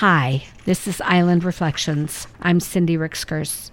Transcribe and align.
Hi, 0.00 0.44
this 0.64 0.88
is 0.88 1.02
Island 1.02 1.44
Reflections. 1.44 2.26
I'm 2.40 2.58
Cindy 2.58 2.96
Ricksgers. 2.96 3.70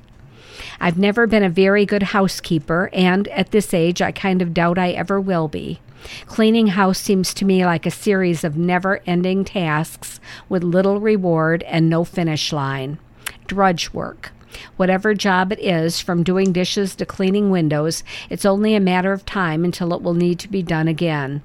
I've 0.78 0.98
never 0.98 1.26
been 1.26 1.42
a 1.42 1.50
very 1.50 1.86
good 1.86 2.04
housekeeper, 2.04 2.90
and 2.92 3.30
at 3.30 3.52
this 3.52 3.74
age, 3.74 4.02
I 4.02 4.12
kind 4.12 4.42
of 4.42 4.54
doubt 4.54 4.78
I 4.78 4.90
ever 4.90 5.22
will 5.22 5.48
be. 5.48 5.80
Cleaning 6.26 6.68
house 6.68 7.00
seems 7.00 7.34
to 7.36 7.46
me 7.46 7.66
like 7.66 7.86
a 7.86 7.92
series 7.92 8.44
of 8.44 8.58
never 8.58 9.00
ending 9.08 9.46
tasks 9.46 10.20
with 10.50 10.66
little 10.66 11.00
reward 11.00 11.64
and 11.64 11.90
no 11.90 12.04
finish 12.04 12.52
line. 12.52 13.00
Drudge 13.48 13.94
work. 13.94 14.34
Whatever 14.76 15.14
job 15.14 15.52
it 15.52 15.60
is, 15.60 16.00
from 16.00 16.24
doing 16.24 16.52
dishes 16.52 16.96
to 16.96 17.06
cleaning 17.06 17.50
windows, 17.50 18.04
it's 18.30 18.46
only 18.46 18.76
a 18.76 18.80
matter 18.80 19.14
of 19.14 19.26
time 19.26 19.64
until 19.64 19.94
it 19.94 20.02
will 20.02 20.14
need 20.14 20.40
to 20.40 20.48
be 20.48 20.64
done 20.64 20.88
again. 20.88 21.42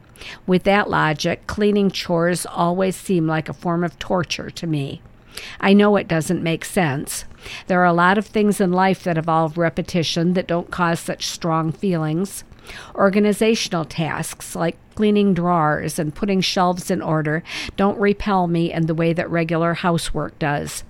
With 0.47 0.65
that 0.65 0.89
logic, 0.89 1.47
cleaning 1.47 1.91
chores 1.91 2.47
always 2.47 2.97
seem 2.97 3.27
like 3.27 3.49
a 3.49 3.55
form 3.55 3.85
of 3.85 3.99
torture 3.99 4.51
to 4.51 4.67
me. 4.67 5.03
I 5.61 5.73
know 5.73 5.97
it 5.97 6.09
doesn't 6.09 6.43
make 6.43 6.65
sense. 6.65 7.25
There 7.67 7.81
are 7.81 7.87
a 7.87 7.93
lot 7.93 8.19
of 8.19 8.27
things 8.27 8.61
in 8.61 8.73
life 8.73 9.03
that 9.05 9.19
involve 9.19 9.59
repetition 9.59 10.35
that 10.35 10.47
don't 10.47 10.71
cause 10.71 11.01
such 11.01 11.27
strong 11.27 11.73
feelings. 11.73 12.45
Organizational 12.95 13.85
tasks 13.85 14.55
like 14.55 14.77
cleaning 14.95 15.35
drawers 15.35 15.99
and 15.99 16.15
putting 16.15 16.41
shelves 16.41 16.91
in 16.91 17.03
order 17.03 17.43
don't 17.77 17.99
repel 17.99 18.47
me 18.47 18.73
in 18.73 18.87
the 18.87 18.95
way 18.95 19.13
that 19.13 19.31
regular 19.31 19.75
housework 19.75 20.39
does. 20.39 20.85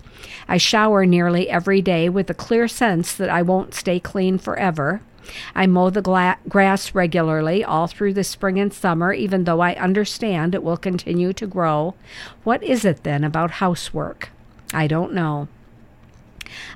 I 0.48 0.56
shower 0.56 1.04
nearly 1.06 1.48
every 1.48 1.82
day 1.82 2.08
with 2.08 2.30
a 2.30 2.34
clear 2.34 2.68
sense 2.68 3.14
that 3.14 3.30
I 3.30 3.42
won't 3.42 3.74
stay 3.74 3.98
clean 3.98 4.38
forever. 4.38 5.00
I 5.54 5.66
mow 5.66 5.90
the 5.90 6.02
gla- 6.02 6.38
grass 6.48 6.94
regularly 6.94 7.64
all 7.64 7.86
through 7.86 8.14
the 8.14 8.24
spring 8.24 8.58
and 8.58 8.72
summer, 8.72 9.12
even 9.12 9.44
though 9.44 9.60
I 9.60 9.74
understand 9.74 10.54
it 10.54 10.62
will 10.62 10.76
continue 10.76 11.32
to 11.34 11.46
grow. 11.46 11.94
What 12.44 12.62
is 12.62 12.84
it 12.84 13.04
then 13.04 13.24
about 13.24 13.52
housework? 13.52 14.30
I 14.74 14.86
don't 14.86 15.12
know. 15.12 15.48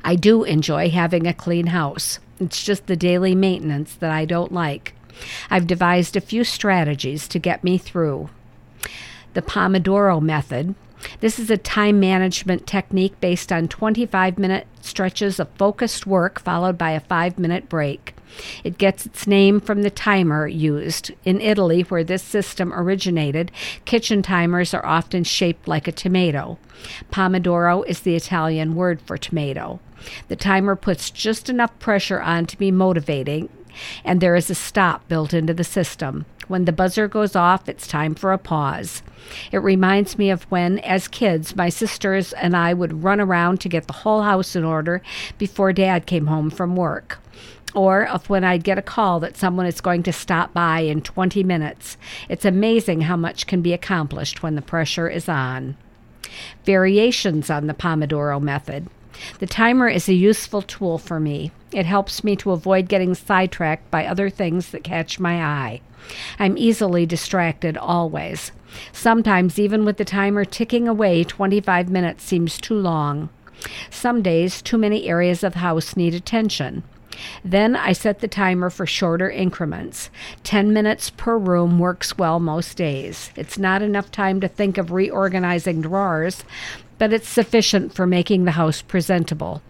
I 0.04 0.14
do 0.16 0.44
enjoy 0.44 0.90
having 0.90 1.26
a 1.26 1.34
clean 1.34 1.68
house. 1.68 2.18
It's 2.38 2.62
just 2.62 2.86
the 2.86 2.96
daily 2.96 3.34
maintenance 3.34 3.94
that 3.94 4.10
I 4.10 4.24
don't 4.24 4.52
like. 4.52 4.94
I've 5.50 5.66
devised 5.66 6.16
a 6.16 6.20
few 6.20 6.44
strategies 6.44 7.28
to 7.28 7.38
get 7.38 7.64
me 7.64 7.78
through. 7.78 8.30
The 9.34 9.42
Pomodoro 9.42 10.20
method. 10.20 10.74
This 11.20 11.38
is 11.38 11.50
a 11.50 11.56
time 11.56 12.00
management 12.00 12.66
technique 12.66 13.20
based 13.20 13.52
on 13.52 13.68
25 13.68 14.38
minute 14.38 14.66
stretches 14.80 15.38
of 15.38 15.48
focused 15.58 16.06
work 16.06 16.40
followed 16.40 16.78
by 16.78 16.92
a 16.92 17.00
five 17.00 17.38
minute 17.38 17.68
break. 17.68 18.14
It 18.64 18.78
gets 18.78 19.06
its 19.06 19.26
name 19.26 19.60
from 19.60 19.82
the 19.82 19.90
timer 19.90 20.46
used. 20.46 21.12
In 21.24 21.40
Italy, 21.40 21.82
where 21.82 22.04
this 22.04 22.22
system 22.22 22.72
originated, 22.72 23.50
kitchen 23.84 24.22
timers 24.22 24.74
are 24.74 24.84
often 24.84 25.24
shaped 25.24 25.68
like 25.68 25.88
a 25.88 25.92
tomato. 25.92 26.58
Pomodoro 27.10 27.86
is 27.86 28.00
the 28.00 28.16
Italian 28.16 28.74
word 28.74 29.00
for 29.00 29.16
tomato. 29.16 29.80
The 30.28 30.36
timer 30.36 30.76
puts 30.76 31.10
just 31.10 31.48
enough 31.48 31.76
pressure 31.78 32.20
on 32.20 32.46
to 32.46 32.58
be 32.58 32.70
motivating, 32.70 33.48
and 34.04 34.20
there 34.20 34.36
is 34.36 34.50
a 34.50 34.54
stop 34.54 35.06
built 35.08 35.34
into 35.34 35.54
the 35.54 35.64
system. 35.64 36.26
When 36.48 36.64
the 36.64 36.72
buzzer 36.72 37.08
goes 37.08 37.34
off, 37.34 37.68
it's 37.68 37.86
time 37.86 38.14
for 38.14 38.32
a 38.32 38.38
pause. 38.38 39.02
It 39.50 39.58
reminds 39.58 40.16
me 40.16 40.30
of 40.30 40.44
when, 40.44 40.78
as 40.80 41.08
kids, 41.08 41.56
my 41.56 41.68
sisters 41.68 42.32
and 42.34 42.56
I 42.56 42.72
would 42.72 43.02
run 43.02 43.20
around 43.20 43.60
to 43.60 43.68
get 43.68 43.86
the 43.86 43.92
whole 43.92 44.22
house 44.22 44.54
in 44.54 44.64
order 44.64 45.02
before 45.38 45.72
Dad 45.72 46.06
came 46.06 46.26
home 46.26 46.50
from 46.50 46.76
work 46.76 47.18
or 47.74 48.06
of 48.06 48.30
when 48.30 48.42
I'd 48.42 48.64
get 48.64 48.78
a 48.78 48.82
call 48.82 49.20
that 49.20 49.36
someone 49.36 49.66
is 49.66 49.80
going 49.82 50.02
to 50.04 50.12
stop 50.12 50.54
by 50.54 50.80
in 50.80 51.02
20 51.02 51.44
minutes. 51.44 51.98
It's 52.28 52.46
amazing 52.46 53.02
how 53.02 53.16
much 53.16 53.46
can 53.46 53.60
be 53.60 53.74
accomplished 53.74 54.42
when 54.42 54.54
the 54.54 54.62
pressure 54.62 55.08
is 55.08 55.28
on. 55.28 55.76
Variations 56.64 57.50
on 57.50 57.66
the 57.66 57.74
Pomodoro 57.74 58.40
method. 58.40 58.88
The 59.38 59.46
timer 59.46 59.88
is 59.88 60.08
a 60.08 60.14
useful 60.14 60.62
tool 60.62 60.98
for 60.98 61.20
me. 61.20 61.50
It 61.72 61.86
helps 61.86 62.24
me 62.24 62.36
to 62.36 62.52
avoid 62.52 62.88
getting 62.88 63.14
sidetracked 63.14 63.90
by 63.90 64.06
other 64.06 64.30
things 64.30 64.70
that 64.70 64.84
catch 64.84 65.20
my 65.20 65.42
eye. 65.42 65.80
I'm 66.38 66.56
easily 66.56 67.06
distracted 67.06 67.76
always. 67.76 68.52
Sometimes, 68.92 69.58
even 69.58 69.84
with 69.84 69.96
the 69.96 70.04
timer 70.04 70.44
ticking 70.44 70.86
away, 70.86 71.24
25 71.24 71.88
minutes 71.88 72.24
seems 72.24 72.58
too 72.58 72.74
long. 72.74 73.28
Some 73.90 74.22
days, 74.22 74.62
too 74.62 74.78
many 74.78 75.08
areas 75.08 75.42
of 75.42 75.54
the 75.54 75.58
house 75.60 75.96
need 75.96 76.14
attention. 76.14 76.82
Then 77.44 77.76
I 77.76 77.92
set 77.92 78.20
the 78.20 78.28
timer 78.28 78.70
for 78.70 78.86
shorter 78.86 79.30
increments. 79.30 80.10
10 80.44 80.72
minutes 80.72 81.10
per 81.10 81.38
room 81.38 81.78
works 81.78 82.18
well 82.18 82.40
most 82.40 82.76
days. 82.76 83.30
It's 83.36 83.58
not 83.58 83.82
enough 83.82 84.10
time 84.10 84.40
to 84.40 84.48
think 84.48 84.78
of 84.78 84.92
reorganizing 84.92 85.82
drawers, 85.82 86.44
but 86.98 87.12
it's 87.12 87.28
sufficient 87.28 87.94
for 87.94 88.06
making 88.06 88.44
the 88.44 88.52
house 88.52 88.82
presentable. 88.82 89.62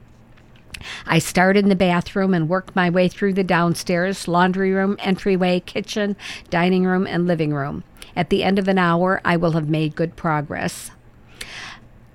I 1.06 1.18
start 1.18 1.56
in 1.56 1.68
the 1.68 1.76
bathroom 1.76 2.34
and 2.34 2.48
work 2.48 2.76
my 2.76 2.90
way 2.90 3.08
through 3.08 3.32
the 3.32 3.44
downstairs, 3.44 4.28
laundry 4.28 4.72
room, 4.72 4.96
entryway, 5.00 5.60
kitchen, 5.60 6.16
dining 6.50 6.84
room, 6.84 7.06
and 7.06 7.26
living 7.26 7.54
room. 7.54 7.82
At 8.14 8.30
the 8.30 8.44
end 8.44 8.58
of 8.58 8.68
an 8.68 8.78
hour, 8.78 9.20
I 9.24 9.36
will 9.36 9.52
have 9.52 9.68
made 9.68 9.96
good 9.96 10.16
progress 10.16 10.90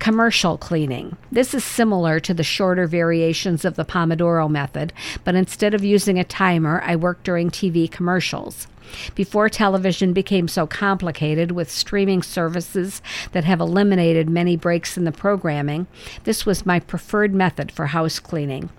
commercial 0.02 0.58
cleaning. 0.58 1.16
This 1.30 1.54
is 1.54 1.62
similar 1.62 2.18
to 2.18 2.34
the 2.34 2.42
shorter 2.42 2.88
variations 2.88 3.64
of 3.64 3.76
the 3.76 3.84
Pomodoro 3.84 4.50
method, 4.50 4.92
but 5.22 5.36
instead 5.36 5.74
of 5.74 5.84
using 5.84 6.18
a 6.18 6.24
timer, 6.24 6.82
I 6.84 6.96
work 6.96 7.22
during 7.22 7.50
TV 7.50 7.88
commercials. 7.88 8.66
Before 9.14 9.48
television 9.48 10.12
became 10.12 10.48
so 10.48 10.66
complicated 10.66 11.52
with 11.52 11.70
streaming 11.70 12.22
services 12.22 13.02
that 13.32 13.44
have 13.44 13.60
eliminated 13.60 14.28
many 14.28 14.56
breaks 14.56 14.96
in 14.96 15.04
the 15.04 15.12
programming, 15.12 15.86
this 16.24 16.44
was 16.46 16.66
my 16.66 16.80
preferred 16.80 17.34
method 17.34 17.72
for 17.72 17.86
house 17.86 18.18
cleaning. 18.18 18.70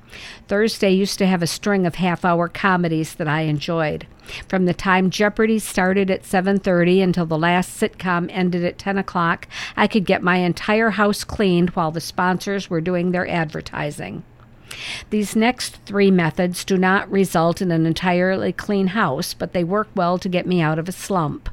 Thursday 0.47 0.91
used 0.91 1.17
to 1.19 1.25
have 1.25 1.41
a 1.41 1.47
string 1.47 1.85
of 1.85 1.95
half-hour 1.95 2.47
comedies 2.47 3.15
that 3.15 3.27
I 3.27 3.41
enjoyed. 3.41 4.05
From 4.47 4.65
the 4.65 4.73
time 4.73 5.09
Jeopardy 5.09 5.59
started 5.59 6.11
at 6.11 6.23
7:30 6.23 7.01
until 7.01 7.25
the 7.25 7.37
last 7.37 7.79
sitcom 7.79 8.29
ended 8.31 8.63
at 8.63 8.77
10 8.77 8.97
o'clock, 8.97 9.47
I 9.75 9.87
could 9.87 10.05
get 10.05 10.23
my 10.23 10.37
entire 10.37 10.91
house 10.91 11.23
cleaned 11.23 11.71
while 11.71 11.91
the 11.91 12.01
sponsors 12.01 12.69
were 12.69 12.81
doing 12.81 13.11
their 13.11 13.27
advertising. 13.27 14.23
These 15.09 15.35
next 15.35 15.77
three 15.85 16.11
methods 16.11 16.65
do 16.65 16.77
not 16.77 17.11
result 17.11 17.61
in 17.61 17.71
an 17.71 17.85
entirely 17.85 18.51
clean 18.51 18.87
house, 18.87 19.33
but 19.33 19.53
they 19.53 19.63
work 19.63 19.89
well 19.95 20.17
to 20.17 20.29
get 20.29 20.45
me 20.45 20.61
out 20.61 20.79
of 20.79 20.89
a 20.89 20.93
slump. 20.93 21.49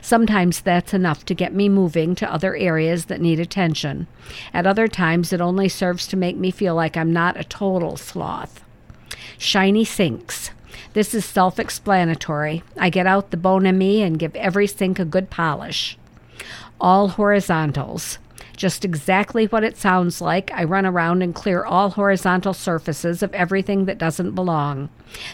Sometimes 0.00 0.60
that's 0.60 0.94
enough 0.94 1.24
to 1.26 1.34
get 1.34 1.54
me 1.54 1.68
moving 1.68 2.14
to 2.16 2.32
other 2.32 2.56
areas 2.56 3.06
that 3.06 3.20
need 3.20 3.38
attention. 3.38 4.06
At 4.52 4.66
other 4.66 4.88
times, 4.88 5.32
it 5.32 5.40
only 5.40 5.68
serves 5.68 6.06
to 6.08 6.16
make 6.16 6.36
me 6.36 6.50
feel 6.50 6.74
like 6.74 6.96
I'm 6.96 7.12
not 7.12 7.38
a 7.38 7.44
total 7.44 7.96
sloth. 7.96 8.62
Shiny 9.36 9.84
sinks. 9.84 10.50
This 10.94 11.14
is 11.14 11.24
self 11.24 11.58
explanatory. 11.58 12.62
I 12.76 12.90
get 12.90 13.06
out 13.06 13.30
the 13.30 13.36
Bon 13.36 13.66
Ami 13.66 14.02
and 14.02 14.18
give 14.18 14.34
every 14.36 14.66
sink 14.66 14.98
a 14.98 15.04
good 15.04 15.30
polish. 15.30 15.96
All 16.80 17.08
horizontals. 17.08 18.18
Just 18.58 18.84
exactly 18.84 19.46
what 19.46 19.62
it 19.62 19.76
sounds 19.76 20.20
like. 20.20 20.50
I 20.52 20.64
run 20.64 20.84
around 20.84 21.22
and 21.22 21.32
clear 21.32 21.64
all 21.64 21.90
horizontal 21.90 22.52
surfaces 22.52 23.22
of 23.22 23.32
everything 23.32 23.84
that 23.84 23.98
doesn't 23.98 24.34
belong 24.34 24.88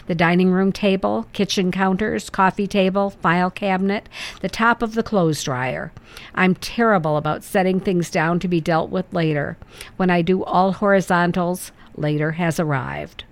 the 0.05 0.13
dining 0.13 0.51
room 0.51 0.71
table, 0.71 1.25
kitchen 1.33 1.71
counters, 1.71 2.29
coffee 2.29 2.67
table, 2.67 3.09
file 3.09 3.49
cabinet, 3.49 4.07
the 4.41 4.47
top 4.47 4.83
of 4.83 4.93
the 4.93 5.01
clothes 5.01 5.43
dryer. 5.43 5.91
I'm 6.35 6.53
terrible 6.53 7.17
about 7.17 7.43
setting 7.43 7.79
things 7.79 8.11
down 8.11 8.39
to 8.41 8.47
be 8.47 8.61
dealt 8.61 8.91
with 8.91 9.11
later. 9.11 9.57
When 9.97 10.11
I 10.11 10.21
do 10.21 10.43
all 10.43 10.73
horizontals, 10.73 11.71
later 11.95 12.33
has 12.33 12.59
arrived. 12.59 13.23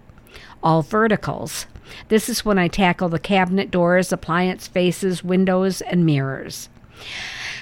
All 0.63 0.81
verticals. 0.81 1.67
This 2.07 2.29
is 2.29 2.43
when 2.43 2.57
I 2.57 2.67
tackle 2.67 3.09
the 3.09 3.19
cabinet 3.19 3.69
doors, 3.69 4.11
appliance 4.11 4.67
faces, 4.67 5.23
windows, 5.23 5.81
and 5.81 6.03
mirrors. 6.03 6.67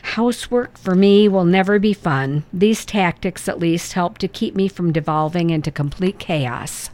Housework 0.03 0.77
for 0.77 0.95
me 0.95 1.27
will 1.27 1.45
never 1.45 1.79
be 1.79 1.93
fun. 1.93 2.43
These 2.51 2.85
tactics, 2.85 3.47
at 3.47 3.59
least, 3.59 3.93
help 3.93 4.17
to 4.19 4.27
keep 4.27 4.55
me 4.55 4.67
from 4.67 4.91
devolving 4.91 5.49
into 5.49 5.71
complete 5.71 6.19
chaos. 6.19 6.89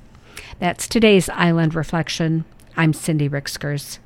That's 0.60 0.88
today's 0.88 1.30
Island 1.30 1.74
Reflection. 1.74 2.46
I'm 2.76 2.94
Cindy 2.94 3.28
Ricksgers. 3.28 4.00